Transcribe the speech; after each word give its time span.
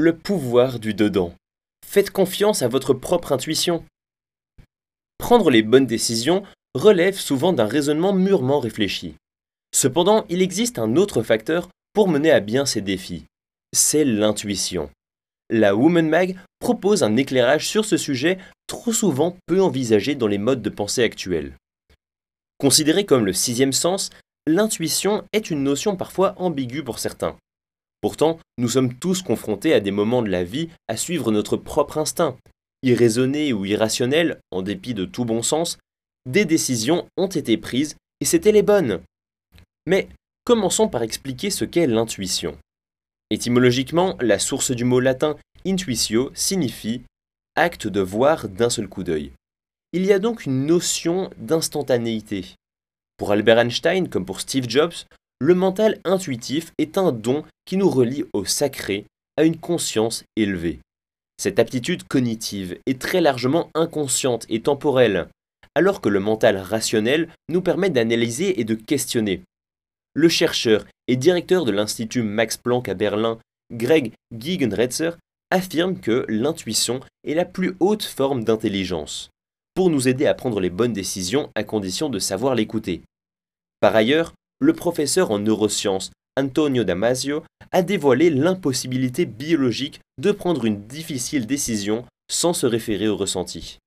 Le 0.00 0.16
pouvoir 0.16 0.78
du 0.78 0.94
dedans. 0.94 1.34
Faites 1.84 2.12
confiance 2.12 2.62
à 2.62 2.68
votre 2.68 2.94
propre 2.94 3.32
intuition. 3.32 3.84
Prendre 5.18 5.50
les 5.50 5.64
bonnes 5.64 5.88
décisions 5.88 6.44
relève 6.76 7.18
souvent 7.18 7.52
d'un 7.52 7.66
raisonnement 7.66 8.12
mûrement 8.12 8.60
réfléchi. 8.60 9.16
Cependant, 9.74 10.24
il 10.28 10.40
existe 10.40 10.78
un 10.78 10.94
autre 10.94 11.24
facteur 11.24 11.68
pour 11.94 12.06
mener 12.06 12.30
à 12.30 12.38
bien 12.38 12.64
ces 12.64 12.80
défis. 12.80 13.24
C'est 13.74 14.04
l'intuition. 14.04 14.88
La 15.50 15.74
Woman 15.74 16.08
Mag 16.08 16.36
propose 16.60 17.02
un 17.02 17.16
éclairage 17.16 17.66
sur 17.66 17.84
ce 17.84 17.96
sujet 17.96 18.38
trop 18.68 18.92
souvent 18.92 19.36
peu 19.46 19.60
envisagé 19.60 20.14
dans 20.14 20.28
les 20.28 20.38
modes 20.38 20.62
de 20.62 20.70
pensée 20.70 21.02
actuels. 21.02 21.54
Considéré 22.58 23.04
comme 23.04 23.26
le 23.26 23.32
sixième 23.32 23.72
sens, 23.72 24.10
l'intuition 24.46 25.24
est 25.32 25.50
une 25.50 25.64
notion 25.64 25.96
parfois 25.96 26.34
ambiguë 26.36 26.84
pour 26.84 27.00
certains. 27.00 27.36
Pourtant, 28.00 28.38
nous 28.58 28.68
sommes 28.68 28.94
tous 28.94 29.22
confrontés 29.22 29.72
à 29.72 29.80
des 29.80 29.90
moments 29.90 30.22
de 30.22 30.30
la 30.30 30.44
vie 30.44 30.68
à 30.86 30.96
suivre 30.96 31.32
notre 31.32 31.56
propre 31.56 31.98
instinct. 31.98 32.36
Irraisonné 32.82 33.52
ou 33.52 33.64
irrationnel, 33.64 34.40
en 34.50 34.62
dépit 34.62 34.94
de 34.94 35.04
tout 35.04 35.24
bon 35.24 35.42
sens, 35.42 35.78
des 36.26 36.44
décisions 36.44 37.08
ont 37.16 37.26
été 37.26 37.56
prises 37.56 37.96
et 38.20 38.24
c'étaient 38.24 38.52
les 38.52 38.62
bonnes. 38.62 39.00
Mais 39.86 40.08
commençons 40.44 40.88
par 40.88 41.02
expliquer 41.02 41.50
ce 41.50 41.64
qu'est 41.64 41.86
l'intuition. 41.86 42.56
Étymologiquement, 43.30 44.16
la 44.20 44.38
source 44.38 44.70
du 44.70 44.84
mot 44.84 45.00
latin 45.00 45.36
intuitio 45.66 46.30
signifie 46.34 47.02
acte 47.56 47.88
de 47.88 48.00
voir 48.00 48.48
d'un 48.48 48.70
seul 48.70 48.88
coup 48.88 49.02
d'œil. 49.02 49.32
Il 49.92 50.06
y 50.06 50.12
a 50.12 50.18
donc 50.18 50.46
une 50.46 50.66
notion 50.66 51.30
d'instantanéité. 51.36 52.44
Pour 53.16 53.32
Albert 53.32 53.58
Einstein 53.58 54.08
comme 54.08 54.24
pour 54.24 54.40
Steve 54.40 54.68
Jobs, 54.68 54.94
le 55.40 55.54
mental 55.54 56.00
intuitif 56.04 56.72
est 56.78 56.98
un 56.98 57.12
don 57.12 57.44
qui 57.64 57.76
nous 57.76 57.88
relie 57.88 58.24
au 58.32 58.44
sacré, 58.44 59.06
à 59.36 59.44
une 59.44 59.56
conscience 59.56 60.24
élevée. 60.36 60.80
Cette 61.40 61.60
aptitude 61.60 62.02
cognitive 62.08 62.78
est 62.86 63.00
très 63.00 63.20
largement 63.20 63.70
inconsciente 63.74 64.46
et 64.48 64.62
temporelle, 64.62 65.28
alors 65.76 66.00
que 66.00 66.08
le 66.08 66.18
mental 66.18 66.56
rationnel 66.56 67.28
nous 67.48 67.62
permet 67.62 67.90
d'analyser 67.90 68.60
et 68.60 68.64
de 68.64 68.74
questionner. 68.74 69.42
Le 70.14 70.28
chercheur 70.28 70.84
et 71.06 71.14
directeur 71.14 71.64
de 71.64 71.70
l'Institut 71.70 72.22
Max 72.22 72.56
Planck 72.56 72.88
à 72.88 72.94
Berlin, 72.94 73.38
Greg 73.72 74.12
Gigenretzer, 74.36 75.10
affirme 75.52 76.00
que 76.00 76.24
l'intuition 76.28 76.98
est 77.24 77.34
la 77.34 77.44
plus 77.44 77.76
haute 77.78 78.02
forme 78.02 78.42
d'intelligence, 78.42 79.30
pour 79.74 79.90
nous 79.90 80.08
aider 80.08 80.26
à 80.26 80.34
prendre 80.34 80.58
les 80.58 80.70
bonnes 80.70 80.92
décisions 80.92 81.50
à 81.54 81.62
condition 81.62 82.08
de 82.08 82.18
savoir 82.18 82.56
l'écouter. 82.56 83.02
Par 83.80 83.94
ailleurs, 83.94 84.32
le 84.60 84.72
professeur 84.72 85.30
en 85.30 85.38
neurosciences 85.38 86.10
Antonio 86.36 86.84
Damasio 86.84 87.42
a 87.72 87.82
dévoilé 87.82 88.30
l'impossibilité 88.30 89.26
biologique 89.26 90.00
de 90.18 90.32
prendre 90.32 90.64
une 90.64 90.86
difficile 90.86 91.46
décision 91.46 92.04
sans 92.30 92.52
se 92.52 92.66
référer 92.66 93.08
au 93.08 93.16
ressenti. 93.16 93.78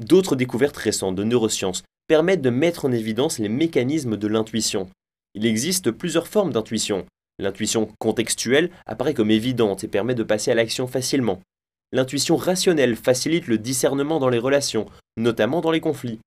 D'autres 0.00 0.36
découvertes 0.36 0.76
récentes 0.76 1.14
de 1.14 1.24
neurosciences 1.24 1.82
permettent 2.08 2.42
de 2.42 2.50
mettre 2.50 2.86
en 2.86 2.92
évidence 2.92 3.38
les 3.38 3.48
mécanismes 3.48 4.16
de 4.16 4.26
l'intuition. 4.26 4.88
Il 5.34 5.46
existe 5.46 5.90
plusieurs 5.90 6.26
formes 6.26 6.52
d'intuition. 6.52 7.06
L'intuition 7.38 7.88
contextuelle 7.98 8.70
apparaît 8.86 9.14
comme 9.14 9.30
évidente 9.30 9.84
et 9.84 9.88
permet 9.88 10.14
de 10.14 10.24
passer 10.24 10.50
à 10.50 10.54
l'action 10.54 10.86
facilement. 10.86 11.40
L'intuition 11.92 12.36
rationnelle 12.36 12.96
facilite 12.96 13.46
le 13.46 13.58
discernement 13.58 14.18
dans 14.18 14.28
les 14.28 14.38
relations, 14.38 14.86
notamment 15.16 15.60
dans 15.60 15.70
les 15.70 15.80
conflits. 15.80 16.20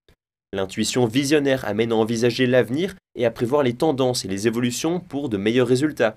L'intuition 0.53 1.05
visionnaire 1.05 1.65
amène 1.65 1.91
à 1.91 1.95
envisager 1.95 2.45
l'avenir 2.45 2.95
et 3.15 3.25
à 3.25 3.31
prévoir 3.31 3.63
les 3.63 3.75
tendances 3.75 4.25
et 4.25 4.27
les 4.27 4.47
évolutions 4.47 4.99
pour 4.99 5.29
de 5.29 5.37
meilleurs 5.37 5.67
résultats. 5.67 6.15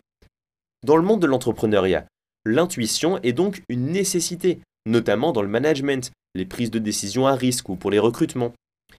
Dans 0.85 0.97
le 0.97 1.03
monde 1.03 1.21
de 1.21 1.27
l'entrepreneuriat, 1.27 2.07
l'intuition 2.45 3.19
est 3.23 3.33
donc 3.33 3.63
une 3.69 3.87
nécessité, 3.87 4.61
notamment 4.87 5.33
dans 5.33 5.43
le 5.43 5.49
management, 5.49 6.13
les 6.35 6.47
prises 6.47 6.71
de 6.71 6.79
décision 6.79 7.27
à 7.27 7.35
risque 7.35 7.69
ou 7.69 7.77
pour 7.77 7.91
les 7.91 7.99
recrutements. 7.99 8.53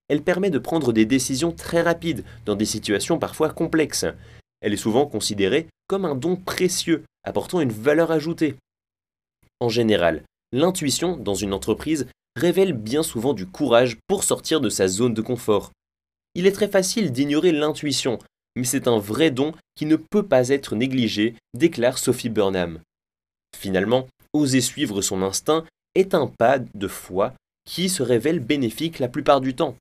Elle 0.09 0.21
permet 0.21 0.49
de 0.49 0.59
prendre 0.59 0.93
des 0.93 1.05
décisions 1.05 1.51
très 1.51 1.81
rapides 1.81 2.23
dans 2.45 2.55
des 2.55 2.65
situations 2.65 3.19
parfois 3.19 3.49
complexes. 3.51 4.05
Elle 4.61 4.73
est 4.73 4.77
souvent 4.77 5.05
considérée 5.05 5.67
comme 5.87 6.05
un 6.05 6.15
don 6.15 6.35
précieux, 6.35 7.03
apportant 7.23 7.61
une 7.61 7.71
valeur 7.71 8.11
ajoutée. 8.11 8.55
En 9.59 9.69
général, 9.69 10.23
l'intuition 10.51 11.17
dans 11.17 11.33
une 11.33 11.53
entreprise 11.53 12.07
révèle 12.35 12.73
bien 12.73 13.03
souvent 13.03 13.33
du 13.33 13.47
courage 13.47 13.97
pour 14.07 14.23
sortir 14.23 14.61
de 14.61 14.69
sa 14.69 14.87
zone 14.87 15.13
de 15.13 15.21
confort. 15.21 15.71
Il 16.37 16.45
est 16.45 16.53
très 16.53 16.69
facile 16.69 17.11
d'ignorer 17.11 17.51
l'intuition, 17.51 18.19
mais 18.55 18.63
c'est 18.63 18.87
un 18.87 18.97
vrai 18.97 19.29
don 19.29 19.51
qui 19.75 19.85
ne 19.85 19.97
peut 19.97 20.23
pas 20.23 20.47
être 20.47 20.75
négligé, 20.75 21.35
déclare 21.53 21.97
Sophie 21.97 22.29
Burnham. 22.29 22.79
Finalement, 23.57 24.07
oser 24.31 24.61
suivre 24.61 25.01
son 25.01 25.21
instinct 25.21 25.65
est 25.95 26.13
un 26.13 26.27
pas 26.27 26.59
de 26.59 26.87
foi 26.87 27.33
qui 27.65 27.89
se 27.89 28.03
révèle 28.03 28.39
bénéfique 28.39 28.99
la 28.99 29.09
plupart 29.09 29.41
du 29.41 29.53
temps. 29.53 29.75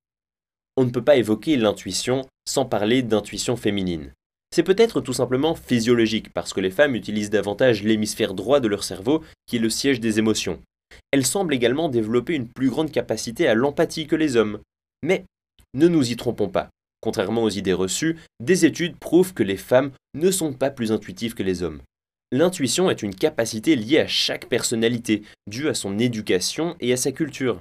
On 0.77 0.84
ne 0.84 0.91
peut 0.91 1.05
pas 1.05 1.16
évoquer 1.16 1.56
l'intuition 1.56 2.27
sans 2.49 2.65
parler 2.65 3.03
d'intuition 3.03 3.56
féminine. 3.56 4.12
C'est 4.50 4.65
peut-être 4.65 5.00
tout 5.00 5.12
simplement 5.12 5.55
physiologique 5.55 6.33
parce 6.33 6.53
que 6.53 6.61
les 6.61 6.71
femmes 6.71 6.97
utilisent 6.97 7.31
davantage 7.31 7.84
l'hémisphère 7.84 8.34
droit 8.34 8.59
de 8.59 8.69
leur 8.69 8.83
cerveau 8.83 9.22
qui 9.47 9.56
est 9.56 9.61
le 9.61 9.71
siège 9.71 10.00
des 10.00 10.19
émotions 10.19 10.61
elle 11.12 11.27
semble 11.27 11.55
également 11.55 11.89
développer 11.89 12.34
une 12.34 12.49
plus 12.49 12.71
grande 12.71 12.91
capacité 12.91 13.49
à 13.49 13.55
l'empathie 13.55 14.06
que 14.06 14.16
les 14.16 14.37
hommes. 14.37 14.61
Mais 15.03 15.25
ne 15.77 15.87
nous 15.87 16.11
y 16.11 16.17
trompons 16.17 16.49
pas. 16.49 16.71
Contrairement 17.01 17.45
aux 17.45 17.51
idées 17.51 17.73
reçues, 17.73 18.17
des 18.41 18.65
études 18.65 18.97
prouvent 18.97 19.35
que 19.35 19.45
les 19.45 19.57
femmes 19.57 19.93
ne 20.15 20.31
sont 20.31 20.53
pas 20.53 20.71
plus 20.71 20.91
intuitives 20.91 21.35
que 21.35 21.45
les 21.45 21.63
hommes. 21.63 21.81
L'intuition 22.33 22.91
est 22.91 23.03
une 23.03 23.15
capacité 23.15 23.77
liée 23.77 24.01
à 24.01 24.09
chaque 24.09 24.49
personnalité, 24.49 25.23
due 25.47 25.69
à 25.69 25.75
son 25.75 25.99
éducation 25.99 26.75
et 26.81 26.93
à 26.93 26.97
sa 26.97 27.13
culture. 27.13 27.61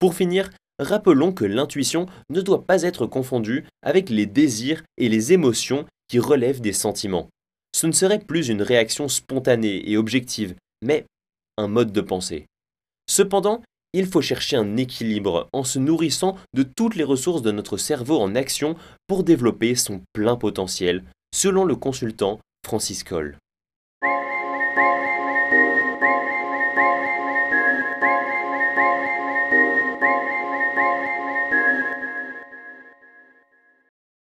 Pour 0.00 0.14
finir, 0.14 0.50
rappelons 0.80 1.32
que 1.32 1.44
l'intuition 1.44 2.06
ne 2.30 2.40
doit 2.40 2.64
pas 2.66 2.82
être 2.82 3.06
confondue 3.06 3.64
avec 3.82 4.10
les 4.10 4.26
désirs 4.26 4.82
et 4.96 5.08
les 5.08 5.32
émotions 5.32 5.86
qui 6.08 6.18
relèvent 6.18 6.60
des 6.60 6.72
sentiments. 6.72 7.28
Ce 7.72 7.86
ne 7.86 7.92
serait 7.92 8.18
plus 8.18 8.48
une 8.48 8.62
réaction 8.62 9.06
spontanée 9.06 9.88
et 9.88 9.96
objective, 9.96 10.56
mais 10.82 11.04
un 11.56 11.68
mode 11.68 11.92
de 11.92 12.00
pensée. 12.00 12.46
Cependant, 13.08 13.62
il 13.92 14.06
faut 14.06 14.22
chercher 14.22 14.56
un 14.56 14.76
équilibre 14.76 15.48
en 15.52 15.64
se 15.64 15.78
nourrissant 15.78 16.36
de 16.54 16.62
toutes 16.62 16.96
les 16.96 17.04
ressources 17.04 17.42
de 17.42 17.50
notre 17.50 17.76
cerveau 17.76 18.20
en 18.20 18.34
action 18.34 18.76
pour 19.06 19.24
développer 19.24 19.74
son 19.74 20.02
plein 20.12 20.36
potentiel, 20.36 21.04
selon 21.34 21.64
le 21.64 21.76
consultant 21.76 22.40
Francis 22.64 23.04
Cole. 23.04 23.36